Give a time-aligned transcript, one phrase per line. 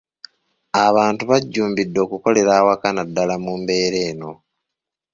[0.85, 4.31] Abantu bajjumbidde okukolera awaka naddala mu mbeera eno.